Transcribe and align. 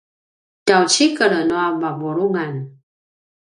tjaucikel 0.65 1.33
nua 1.49 1.67
vavulungan 1.81 2.53